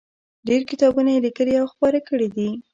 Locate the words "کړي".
2.09-2.27